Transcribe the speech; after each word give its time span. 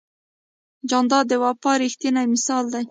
جانداد 0.89 1.25
د 1.31 1.33
وفا 1.43 1.73
ریښتینی 1.83 2.25
مثال 2.33 2.63
دی. 2.73 2.79